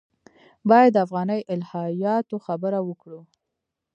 باید 0.69 0.91
د 0.93 0.97
افغاني 1.05 1.39
الهیاتو 1.53 2.35
خبره 2.45 2.79
وکړو. 2.87 3.21